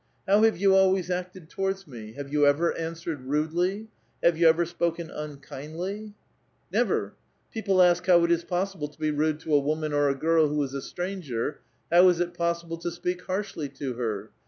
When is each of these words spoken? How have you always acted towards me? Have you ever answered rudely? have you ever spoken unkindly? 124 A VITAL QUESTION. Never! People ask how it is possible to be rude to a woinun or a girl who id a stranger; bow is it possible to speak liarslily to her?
How 0.27 0.41
have 0.41 0.57
you 0.57 0.73
always 0.75 1.11
acted 1.11 1.47
towards 1.47 1.85
me? 1.85 2.13
Have 2.13 2.33
you 2.33 2.47
ever 2.47 2.75
answered 2.75 3.21
rudely? 3.21 3.87
have 4.23 4.35
you 4.35 4.47
ever 4.49 4.65
spoken 4.65 5.11
unkindly? 5.11 6.15
124 6.71 6.73
A 6.73 6.73
VITAL 6.73 6.87
QUESTION. 6.89 6.97
Never! 6.97 7.13
People 7.53 7.81
ask 7.83 8.05
how 8.07 8.23
it 8.25 8.31
is 8.31 8.43
possible 8.43 8.87
to 8.87 8.97
be 8.99 9.11
rude 9.11 9.39
to 9.41 9.53
a 9.53 9.61
woinun 9.61 9.93
or 9.93 10.09
a 10.09 10.15
girl 10.15 10.47
who 10.47 10.63
id 10.63 10.73
a 10.73 10.81
stranger; 10.81 11.59
bow 11.91 12.09
is 12.09 12.19
it 12.19 12.33
possible 12.33 12.77
to 12.77 12.89
speak 12.89 13.21
liarslily 13.21 13.71
to 13.75 13.93
her? 13.93 14.31